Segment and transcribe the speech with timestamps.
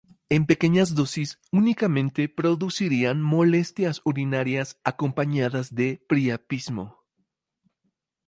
[0.29, 7.03] En pequeñas dosis únicamente producirían molestias urinarias acompañadas de priapismo.